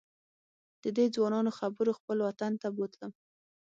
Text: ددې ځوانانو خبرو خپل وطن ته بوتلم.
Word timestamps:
ددې 0.83 1.05
ځوانانو 1.15 1.51
خبرو 1.59 1.97
خپل 1.99 2.17
وطن 2.27 2.51
ته 2.61 2.67
بوتلم. 2.75 3.11